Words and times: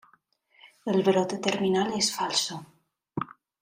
El 0.93 1.03
brote 1.09 1.37
terminal 1.49 1.93
es 2.01 2.11
falso. 2.19 2.63